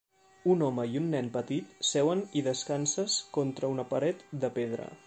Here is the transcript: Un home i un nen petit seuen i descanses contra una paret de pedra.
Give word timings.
Un 0.53 0.63
home 0.67 0.85
i 0.93 0.97
un 1.01 1.09
nen 1.15 1.29
petit 1.35 1.75
seuen 1.91 2.25
i 2.41 2.45
descanses 2.51 3.21
contra 3.39 3.73
una 3.77 3.89
paret 3.95 4.27
de 4.47 4.55
pedra. 4.61 4.93